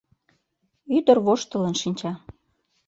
Ӱдыр 0.97 1.17
воштылын 1.25 1.75
шинча 1.81 2.11